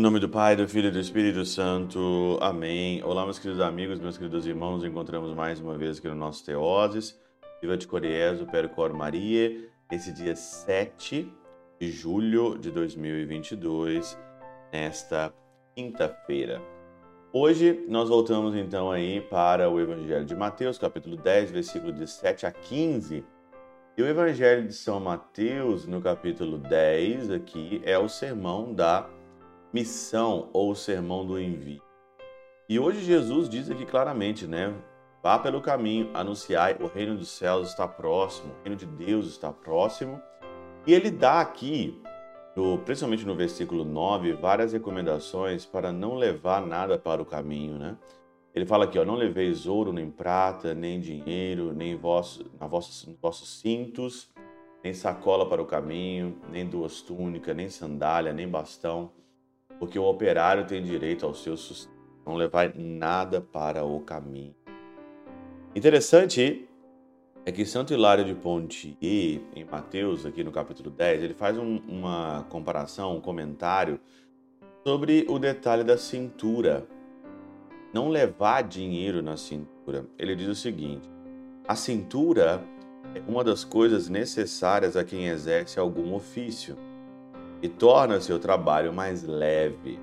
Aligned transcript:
Em 0.00 0.02
nome 0.02 0.18
do 0.18 0.30
Pai, 0.30 0.56
do 0.56 0.66
Filho 0.66 0.88
e 0.88 0.90
do 0.90 0.98
Espírito 0.98 1.44
Santo. 1.44 2.38
Amém. 2.40 3.02
Olá, 3.04 3.22
meus 3.24 3.38
queridos 3.38 3.60
amigos, 3.60 4.00
meus 4.00 4.16
queridos 4.16 4.46
irmãos. 4.46 4.76
Nos 4.76 4.84
encontramos 4.84 5.34
mais 5.34 5.60
uma 5.60 5.76
vez 5.76 5.98
aqui 5.98 6.08
no 6.08 6.14
nosso 6.14 6.42
Teoses. 6.42 7.20
Viva 7.60 7.76
de 7.76 7.86
Coriezo, 7.86 8.46
Percor 8.46 8.94
Maria. 8.94 9.68
Esse 9.92 10.10
dia 10.10 10.34
7 10.34 11.30
de 11.78 11.90
julho 11.92 12.56
de 12.56 12.70
2022, 12.70 14.18
nesta 14.72 15.34
quinta-feira. 15.76 16.79
Hoje 17.32 17.84
nós 17.88 18.08
voltamos 18.08 18.56
então 18.56 18.90
aí 18.90 19.20
para 19.20 19.70
o 19.70 19.78
Evangelho 19.78 20.24
de 20.24 20.34
Mateus, 20.34 20.76
capítulo 20.76 21.16
10, 21.16 21.52
versículo 21.52 21.92
de 21.92 22.04
7 22.04 22.44
a 22.44 22.50
15. 22.50 23.24
E 23.96 24.02
o 24.02 24.06
Evangelho 24.08 24.66
de 24.66 24.74
São 24.74 24.98
Mateus, 24.98 25.86
no 25.86 26.02
capítulo 26.02 26.58
10, 26.58 27.30
aqui, 27.30 27.80
é 27.84 27.96
o 27.96 28.08
sermão 28.08 28.74
da 28.74 29.08
missão 29.72 30.50
ou 30.52 30.72
o 30.72 30.74
sermão 30.74 31.24
do 31.24 31.38
envio. 31.38 31.80
E 32.68 32.80
hoje 32.80 33.00
Jesus 33.00 33.48
diz 33.48 33.70
aqui 33.70 33.86
claramente, 33.86 34.48
né? 34.48 34.74
Vá 35.22 35.38
pelo 35.38 35.60
caminho, 35.60 36.10
anunciai, 36.12 36.76
o 36.80 36.88
reino 36.88 37.16
dos 37.16 37.28
céus 37.28 37.68
está 37.68 37.86
próximo, 37.86 38.52
o 38.54 38.62
reino 38.64 38.76
de 38.76 38.86
Deus 38.86 39.28
está 39.28 39.52
próximo. 39.52 40.20
E 40.84 40.92
ele 40.92 41.12
dá 41.12 41.40
aqui 41.40 42.02
no, 42.56 42.78
principalmente 42.78 43.26
no 43.26 43.34
versículo 43.34 43.84
9, 43.84 44.32
várias 44.34 44.72
recomendações 44.72 45.64
para 45.64 45.92
não 45.92 46.14
levar 46.14 46.66
nada 46.66 46.98
para 46.98 47.22
o 47.22 47.26
caminho, 47.26 47.78
né? 47.78 47.96
Ele 48.52 48.66
fala 48.66 48.84
aqui, 48.84 48.98
ó, 48.98 49.04
não 49.04 49.14
leveis 49.14 49.66
ouro, 49.66 49.92
nem 49.92 50.10
prata, 50.10 50.74
nem 50.74 51.00
dinheiro, 51.00 51.72
nem 51.72 51.94
na 51.94 52.66
vossos, 52.66 53.08
vossos 53.22 53.60
cintos, 53.60 54.28
nem 54.82 54.92
sacola 54.92 55.48
para 55.48 55.62
o 55.62 55.66
caminho, 55.66 56.36
nem 56.50 56.66
duas 56.66 57.00
túnicas, 57.00 57.54
nem 57.54 57.68
sandália, 57.68 58.32
nem 58.32 58.48
bastão, 58.48 59.12
porque 59.78 59.98
o 59.98 60.04
operário 60.04 60.66
tem 60.66 60.82
direito 60.82 61.24
ao 61.24 61.34
seu 61.34 61.56
sustento. 61.56 62.00
Não 62.26 62.34
levar 62.34 62.74
nada 62.74 63.40
para 63.40 63.84
o 63.84 64.00
caminho. 64.00 64.54
Interessante 65.74 66.68
é 67.44 67.52
que 67.52 67.64
Santo 67.64 67.94
Hilário 67.94 68.24
de 68.24 68.34
Pontier, 68.34 69.40
em 69.54 69.64
Mateus, 69.64 70.26
aqui 70.26 70.44
no 70.44 70.52
capítulo 70.52 70.90
10, 70.90 71.22
ele 71.22 71.34
faz 71.34 71.56
um, 71.56 71.80
uma 71.88 72.46
comparação, 72.50 73.16
um 73.16 73.20
comentário 73.20 73.98
sobre 74.86 75.24
o 75.28 75.38
detalhe 75.38 75.82
da 75.82 75.96
cintura. 75.96 76.86
Não 77.92 78.08
levar 78.08 78.62
dinheiro 78.62 79.22
na 79.22 79.36
cintura. 79.36 80.06
Ele 80.18 80.36
diz 80.36 80.48
o 80.48 80.54
seguinte: 80.54 81.08
a 81.66 81.74
cintura 81.74 82.62
é 83.14 83.22
uma 83.26 83.42
das 83.42 83.64
coisas 83.64 84.08
necessárias 84.08 84.96
a 84.96 85.02
quem 85.02 85.26
exerce 85.26 85.80
algum 85.80 86.14
ofício 86.14 86.76
e 87.62 87.68
torna 87.68 88.20
seu 88.20 88.38
trabalho 88.38 88.92
mais 88.92 89.22
leve. 89.24 89.98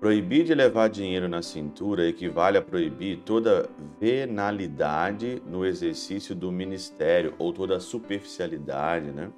Proibir 0.00 0.44
de 0.44 0.54
levar 0.54 0.88
dinheiro 0.88 1.28
na 1.28 1.42
cintura 1.42 2.06
equivale 2.06 2.56
a 2.56 2.62
proibir 2.62 3.18
toda 3.24 3.68
venalidade 4.00 5.42
no 5.44 5.66
exercício 5.66 6.36
do 6.36 6.52
ministério 6.52 7.34
ou 7.36 7.52
toda 7.52 7.80
superficialidade, 7.80 9.10
né? 9.10 9.32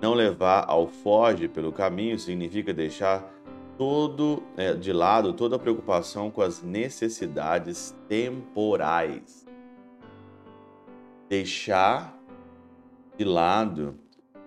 Não 0.00 0.14
levar 0.14 0.64
alforge 0.66 1.46
pelo 1.46 1.72
caminho 1.72 2.18
significa 2.18 2.72
deixar 2.72 3.30
todo 3.76 4.42
é, 4.56 4.72
de 4.72 4.94
lado 4.94 5.34
toda 5.34 5.58
preocupação 5.58 6.30
com 6.30 6.40
as 6.40 6.62
necessidades 6.62 7.94
temporais. 8.08 9.46
Deixar 11.28 12.18
de 13.18 13.24
lado 13.24 13.98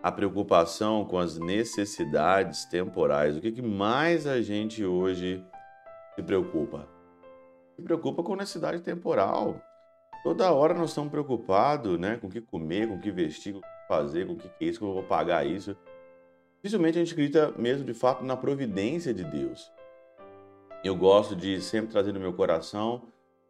a 0.02 0.11
preocupação 0.11 1.03
com 1.05 1.17
as 1.17 1.38
necessidades 1.38 2.66
temporais. 2.66 3.36
O 3.36 3.42
que, 3.42 3.52
que 3.52 3.61
mais 3.61 4.25
a 4.25 4.41
gente 4.41 4.84
hoje 4.85 5.44
se 6.16 6.24
preocupa? 6.24 6.88
Se 7.75 7.81
preocupa 7.81 8.24
com 8.24 8.35
necessidade 8.35 8.81
temporal. 8.81 9.62
Toda 10.24 10.51
hora 10.51 10.74
nós 10.74 10.90
estamos 10.90 11.12
preocupados 11.12 12.00
né, 12.00 12.18
com 12.18 12.28
o 12.28 12.29
que 12.29 12.41
comer, 12.41 12.88
com 12.88 12.96
o 12.96 13.00
que 13.00 13.12
vestir, 13.12 13.53
com 13.53 13.59
o 13.59 13.62
que 13.62 13.88
fazer, 13.88 14.28
com 14.28 14.34
o 14.34 14.38
que 14.38 14.47
é 14.47 14.68
isso, 14.68 14.79
como 14.79 14.91
eu 14.91 14.96
vou 14.96 15.03
pagar 15.03 15.46
isso. 15.46 15.75
Dificilmente 16.57 16.97
a 16.97 17.03
gente 17.03 17.13
acredita 17.13 17.53
mesmo 17.57 17.85
de 17.85 17.94
fato 17.94 18.24
na 18.24 18.35
providência 18.35 19.13
de 19.13 19.24
Deus. 19.24 19.72
Eu 20.84 20.95
gosto 20.95 21.35
de 21.35 21.62
sempre 21.62 21.91
trazer 21.91 22.13
no 22.13 22.19
meu 22.19 22.34
coração 22.34 23.03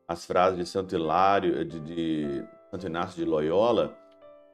as 0.08 0.26
frases 0.26 0.58
de 0.58 0.66
Santo 0.66 0.96
Hilário, 0.96 1.64
de, 1.64 1.80
de 1.80 2.46
Santo 2.72 2.88
Inácio 2.88 3.24
de 3.24 3.30
Loyola, 3.30 3.96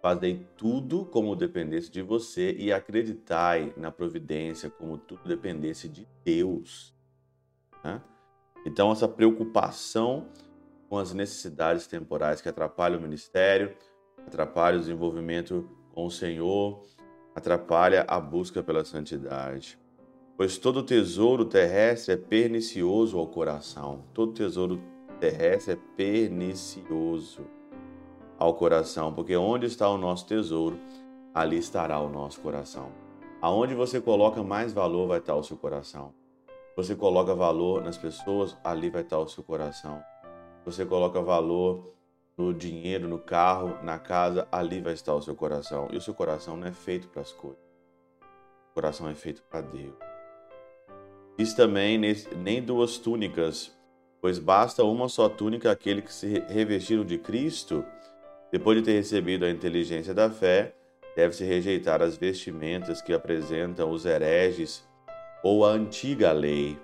Fazei 0.05 0.45
tudo 0.55 1.03
como 1.03 1.35
dependesse 1.35 1.89
de 1.89 2.03
você 2.03 2.55
e 2.59 2.71
acreditai 2.71 3.73
na 3.75 3.89
providência 3.89 4.69
como 4.69 4.99
tudo 4.99 5.27
dependesse 5.27 5.89
de 5.89 6.07
Deus. 6.23 6.93
Né? 7.83 7.99
Então, 8.67 8.91
essa 8.91 9.07
preocupação 9.07 10.27
com 10.87 10.99
as 10.99 11.11
necessidades 11.11 11.87
temporais 11.87 12.39
que 12.39 12.47
atrapalham 12.47 12.99
o 12.99 13.01
ministério, 13.01 13.75
atrapalha 14.27 14.77
o 14.77 14.79
desenvolvimento 14.79 15.67
com 15.91 16.05
o 16.05 16.11
Senhor, 16.11 16.83
atrapalha 17.33 18.05
a 18.07 18.19
busca 18.19 18.61
pela 18.61 18.85
santidade. 18.85 19.75
Pois 20.37 20.55
todo 20.59 20.83
tesouro 20.83 21.45
terrestre 21.45 22.13
é 22.13 22.17
pernicioso 22.17 23.17
ao 23.17 23.25
coração. 23.25 24.05
Todo 24.13 24.33
tesouro 24.33 24.79
terrestre 25.19 25.73
é 25.73 25.79
pernicioso 25.97 27.47
ao 28.37 28.53
coração, 28.53 29.13
porque 29.13 29.35
onde 29.35 29.65
está 29.65 29.89
o 29.89 29.97
nosso 29.97 30.25
tesouro, 30.27 30.77
ali 31.33 31.57
estará 31.57 31.99
o 31.99 32.09
nosso 32.09 32.39
coração. 32.41 32.91
Aonde 33.41 33.75
você 33.75 34.01
coloca 34.01 34.41
mais 34.43 34.73
valor, 34.73 35.07
vai 35.07 35.19
estar 35.19 35.35
o 35.35 35.43
seu 35.43 35.57
coração. 35.57 36.13
Você 36.75 36.95
coloca 36.95 37.33
valor 37.33 37.83
nas 37.83 37.97
pessoas, 37.97 38.57
ali 38.63 38.89
vai 38.89 39.01
estar 39.01 39.19
o 39.19 39.27
seu 39.27 39.43
coração. 39.43 40.01
Você 40.65 40.85
coloca 40.85 41.21
valor 41.21 41.93
no 42.37 42.53
dinheiro, 42.53 43.07
no 43.07 43.19
carro, 43.19 43.77
na 43.83 43.97
casa, 43.97 44.47
ali 44.51 44.81
vai 44.81 44.93
estar 44.93 45.13
o 45.13 45.21
seu 45.21 45.35
coração. 45.35 45.87
E 45.91 45.97
o 45.97 46.01
seu 46.01 46.13
coração 46.13 46.57
não 46.57 46.67
é 46.67 46.71
feito 46.71 47.07
para 47.07 47.21
as 47.21 47.31
coisas. 47.31 47.59
O 48.71 48.73
coração 48.73 49.07
é 49.07 49.15
feito 49.15 49.41
para 49.43 49.61
Deus. 49.61 49.95
Diz 51.37 51.53
também 51.53 51.99
nem 52.35 52.61
duas 52.61 52.97
túnicas, 52.97 53.71
pois 54.21 54.39
basta 54.39 54.83
uma 54.83 55.07
só 55.07 55.29
túnica 55.29 55.71
àquele 55.71 56.01
que 56.01 56.13
se 56.13 56.39
revestiram 56.47 57.05
de 57.05 57.17
Cristo 57.17 57.85
depois 58.51 58.77
de 58.77 58.83
ter 58.83 58.93
recebido 58.93 59.45
a 59.45 59.49
inteligência 59.49 60.13
da 60.13 60.29
fé, 60.29 60.73
deve-se 61.15 61.43
rejeitar 61.43 62.01
as 62.01 62.17
vestimentas 62.17 63.01
que 63.01 63.13
apresentam 63.13 63.89
os 63.91 64.05
hereges 64.05 64.87
ou 65.43 65.65
a 65.65 65.69
antiga 65.69 66.31
lei. 66.31 66.77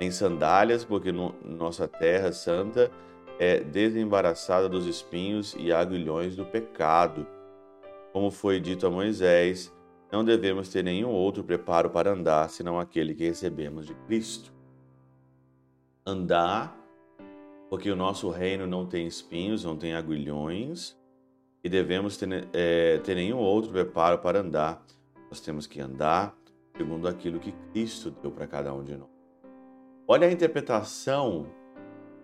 Nem 0.00 0.10
sandálias, 0.10 0.84
porque 0.84 1.12
no, 1.12 1.34
nossa 1.44 1.86
terra 1.86 2.32
santa 2.32 2.90
é 3.38 3.60
desembaraçada 3.60 4.68
dos 4.68 4.86
espinhos 4.86 5.54
e 5.58 5.72
aguilhões 5.72 6.34
do 6.34 6.44
pecado. 6.44 7.26
Como 8.12 8.30
foi 8.30 8.60
dito 8.60 8.86
a 8.86 8.90
Moisés, 8.90 9.72
não 10.10 10.24
devemos 10.24 10.68
ter 10.68 10.84
nenhum 10.84 11.10
outro 11.10 11.42
preparo 11.42 11.90
para 11.90 12.12
andar 12.12 12.50
senão 12.50 12.78
aquele 12.78 13.14
que 13.14 13.24
recebemos 13.24 13.86
de 13.86 13.94
Cristo. 14.06 14.52
Andar 16.04 16.76
porque 17.72 17.90
o 17.90 17.96
nosso 17.96 18.28
reino 18.28 18.66
não 18.66 18.84
tem 18.84 19.06
espinhos, 19.06 19.64
não 19.64 19.78
tem 19.78 19.94
aguilhões, 19.94 20.94
e 21.64 21.70
devemos 21.70 22.18
ter, 22.18 22.46
é, 22.52 22.98
ter 22.98 23.14
nenhum 23.14 23.38
outro 23.38 23.72
preparo 23.72 24.18
para 24.18 24.40
andar. 24.40 24.84
Nós 25.30 25.40
temos 25.40 25.66
que 25.66 25.80
andar 25.80 26.36
segundo 26.76 27.08
aquilo 27.08 27.40
que 27.40 27.50
Cristo 27.72 28.10
deu 28.10 28.30
para 28.30 28.46
cada 28.46 28.74
um 28.74 28.84
de 28.84 28.94
nós. 28.94 29.08
Olha 30.06 30.28
a 30.28 30.30
interpretação 30.30 31.46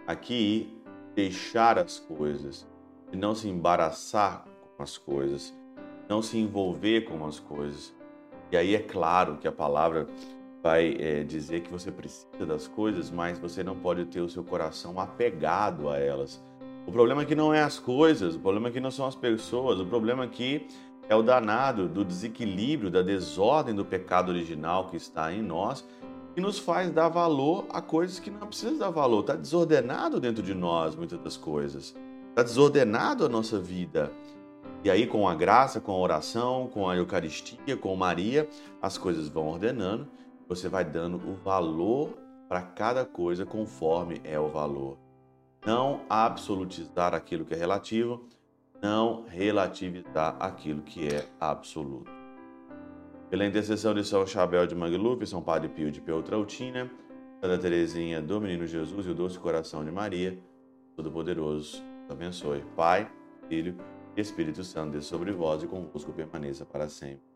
aqui, 0.06 0.68
deixar 1.14 1.78
as 1.78 1.98
coisas, 1.98 2.68
não 3.10 3.34
se 3.34 3.48
embaraçar 3.48 4.44
com 4.76 4.82
as 4.82 4.98
coisas, 4.98 5.56
não 6.10 6.20
se 6.20 6.36
envolver 6.36 7.06
com 7.06 7.24
as 7.24 7.40
coisas. 7.40 7.96
E 8.52 8.56
aí 8.58 8.74
é 8.74 8.80
claro 8.80 9.38
que 9.38 9.48
a 9.48 9.52
palavra 9.52 10.08
vai 10.62 10.96
é, 10.98 11.22
dizer 11.22 11.60
que 11.60 11.70
você 11.70 11.90
precisa 11.90 12.44
das 12.46 12.66
coisas, 12.66 13.10
mas 13.10 13.38
você 13.38 13.62
não 13.62 13.76
pode 13.76 14.04
ter 14.06 14.20
o 14.20 14.28
seu 14.28 14.42
coração 14.42 14.98
apegado 14.98 15.88
a 15.88 15.98
elas. 15.98 16.42
O 16.86 16.92
problema 16.92 17.22
aqui 17.22 17.34
não 17.34 17.52
é 17.52 17.62
as 17.62 17.78
coisas, 17.78 18.34
o 18.34 18.40
problema 18.40 18.68
aqui 18.68 18.80
não 18.80 18.90
são 18.90 19.06
as 19.06 19.14
pessoas, 19.14 19.78
o 19.78 19.86
problema 19.86 20.24
aqui 20.24 20.66
é 21.08 21.14
o 21.14 21.22
danado 21.22 21.88
do 21.88 22.04
desequilíbrio, 22.04 22.90
da 22.90 23.02
desordem 23.02 23.74
do 23.74 23.84
pecado 23.84 24.30
original 24.30 24.88
que 24.88 24.96
está 24.96 25.32
em 25.32 25.42
nós, 25.42 25.86
que 26.34 26.40
nos 26.40 26.58
faz 26.58 26.90
dar 26.90 27.08
valor 27.08 27.66
a 27.70 27.80
coisas 27.80 28.18
que 28.18 28.30
não 28.30 28.46
precisa 28.46 28.78
dar 28.78 28.90
valor. 28.90 29.20
Está 29.20 29.34
desordenado 29.34 30.20
dentro 30.20 30.42
de 30.42 30.54
nós 30.54 30.94
muitas 30.94 31.18
das 31.20 31.36
coisas. 31.36 31.94
Está 32.30 32.42
desordenado 32.42 33.24
a 33.24 33.28
nossa 33.28 33.58
vida. 33.58 34.12
E 34.84 34.90
aí, 34.90 35.06
com 35.06 35.28
a 35.28 35.34
graça, 35.34 35.80
com 35.80 35.92
a 35.92 35.98
oração, 35.98 36.68
com 36.72 36.88
a 36.88 36.96
Eucaristia, 36.96 37.76
com 37.76 37.96
Maria, 37.96 38.48
as 38.80 38.96
coisas 38.96 39.28
vão 39.28 39.48
ordenando 39.48 40.06
você 40.48 40.68
vai 40.68 40.84
dando 40.84 41.16
o 41.28 41.34
valor 41.34 42.16
para 42.48 42.62
cada 42.62 43.04
coisa 43.04 43.44
conforme 43.44 44.20
é 44.24 44.40
o 44.40 44.48
valor. 44.48 44.96
não 45.66 46.02
absolutizar 46.08 47.14
aquilo 47.14 47.44
que 47.44 47.52
é 47.52 47.56
relativo, 47.56 48.24
não 48.80 49.24
relativizar 49.26 50.36
aquilo 50.40 50.82
que 50.82 51.08
é 51.08 51.28
absoluto. 51.38 52.10
Pela 53.28 53.44
intercessão 53.44 53.92
de 53.92 54.04
São 54.04 54.26
Chabel 54.26 54.66
de 54.66 54.74
Mangluf, 54.74 55.26
São 55.26 55.42
Padre 55.42 55.68
Pio 55.68 55.90
de 55.90 56.00
Peltrautina, 56.00 56.90
Santa 57.40 57.58
Teresinha 57.58 58.22
do 58.22 58.40
Menino 58.40 58.66
Jesus 58.66 59.06
e 59.06 59.10
o 59.10 59.14
Doce 59.14 59.38
Coração 59.38 59.84
de 59.84 59.90
Maria, 59.90 60.38
Todo-Poderoso, 60.96 61.82
abençoe. 62.08 62.64
Pai, 62.74 63.10
Filho 63.48 63.76
e 64.16 64.20
Espírito 64.20 64.64
Santo, 64.64 64.92
dê 64.92 65.02
sobre 65.02 65.32
vós 65.32 65.62
e 65.62 65.66
convosco 65.66 66.12
permaneça 66.12 66.64
para 66.64 66.88
sempre. 66.88 67.27